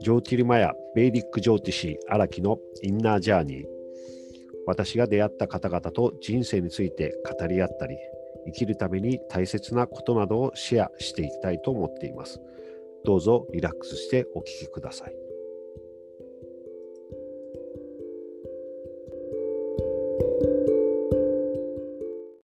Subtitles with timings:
[0.00, 3.64] ジョーティルマヤ・ベイリック・ジョーティシー・荒木のインナージャーニー。
[4.66, 7.96] 私が出会った方々と人生について語り合ったり、
[8.46, 12.40] 生きるために大切なことなどをシェアしていきたいと思っています。
[13.04, 15.14] どうぞリラックスしてお聞きください。